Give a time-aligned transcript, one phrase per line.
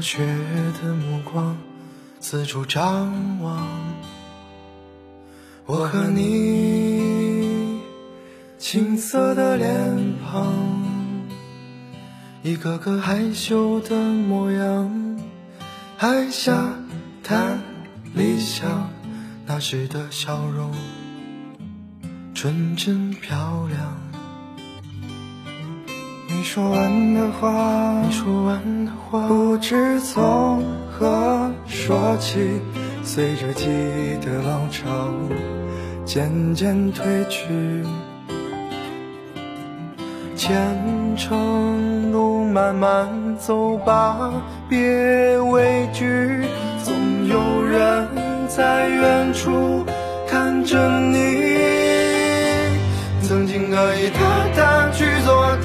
[0.00, 0.26] 学
[0.82, 1.56] 的目光，
[2.20, 3.66] 四处张望。
[5.66, 7.80] 我和你
[8.58, 10.52] 青涩的脸庞，
[12.42, 15.20] 一个个害羞的模样，
[15.96, 16.74] 还下
[17.22, 17.60] 谈
[18.14, 18.90] 理想，
[19.46, 20.72] 那时的笑容
[22.34, 23.99] 纯真漂亮。
[26.40, 32.58] 你说完的话，你说完的话，不知从何说起。
[33.02, 34.88] 随着记忆的浪潮
[36.06, 37.84] 渐渐褪去，
[40.34, 40.58] 前
[41.14, 44.32] 程路漫漫走吧，
[44.66, 46.46] 别畏惧，
[46.82, 46.94] 总
[47.28, 48.08] 有人
[48.48, 49.84] 在远处
[50.26, 51.50] 看着你。
[53.22, 54.20] 曾经可以大
[54.56, 55.56] 胆去做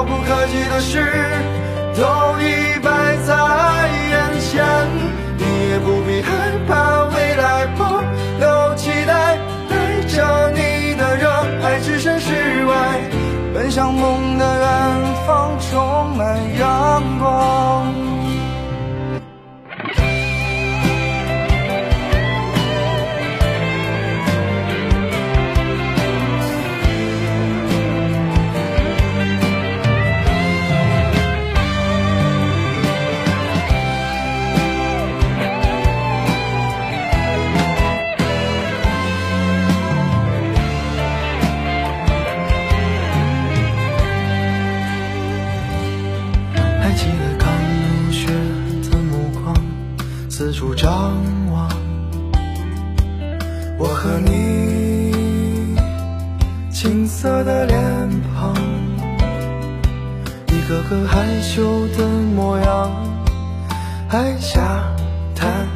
[0.00, 1.04] 遥不可及的事，
[1.94, 2.88] 都已摆
[3.26, 3.36] 在
[4.08, 4.64] 眼前。
[5.36, 6.32] 你也不必害
[6.66, 7.84] 怕未来不
[8.38, 9.36] 留期待，
[9.68, 11.28] 带着你的热
[11.62, 12.32] 爱置身事
[12.64, 12.98] 外，
[13.52, 14.59] 奔向梦的
[50.74, 51.14] 张
[51.52, 51.68] 望，
[53.78, 55.76] 我和你
[56.70, 57.78] 青涩的脸
[58.34, 58.54] 庞，
[60.48, 62.90] 一个个害羞的模样，
[64.08, 64.82] 还下
[65.34, 65.66] 谈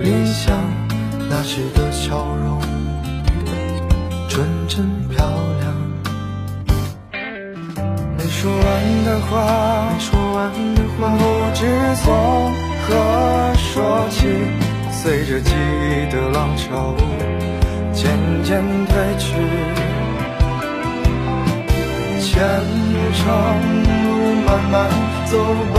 [0.00, 0.56] 理想，
[1.28, 2.60] 那时的笑容
[4.28, 5.26] 纯真漂
[5.60, 5.74] 亮。
[8.16, 11.22] 没说完的话，说完的话，不
[11.54, 12.67] 知所。
[14.90, 16.94] 随着记忆的浪潮
[17.92, 19.26] 渐渐退去，
[22.20, 22.36] 前
[23.14, 23.24] 程
[23.84, 24.06] 路
[24.46, 24.74] 漫漫，
[25.26, 25.32] 走
[25.74, 25.78] 吧，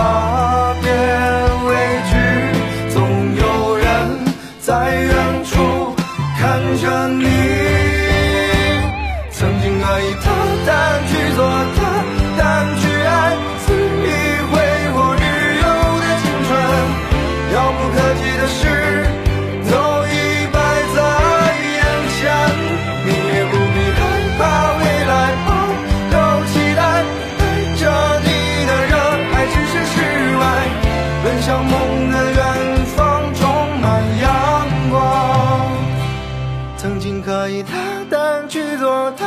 [37.63, 37.73] 大
[38.09, 39.25] 胆去做大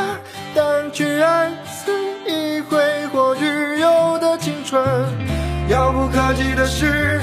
[0.55, 1.91] 胆去爱肆
[2.27, 4.83] 意挥霍自由的青春。
[5.69, 7.21] 遥不可及的事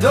[0.00, 0.08] 都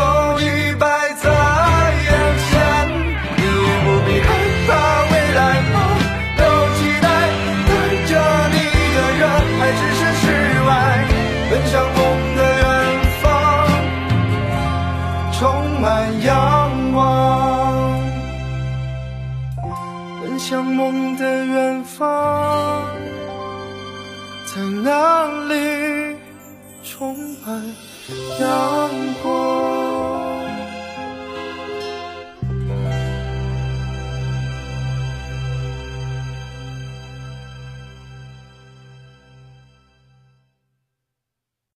[20.54, 22.86] 向梦的远方，
[24.46, 26.16] 在那里？
[26.84, 27.60] 充满
[28.40, 28.90] 阳
[29.24, 29.53] 光。